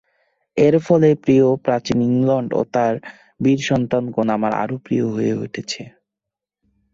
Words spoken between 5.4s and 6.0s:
উঠেছে।